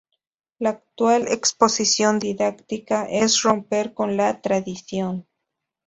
La 0.57 0.71
actual 0.71 1.27
exposición 1.27 2.17
didáctica 2.17 3.05
es 3.05 3.43
"Romper 3.43 3.93
con 3.93 4.17
la 4.17 4.41
tradición. 4.41 5.27